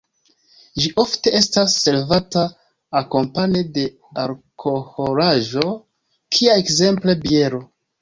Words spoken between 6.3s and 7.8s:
kia ekzemple biero.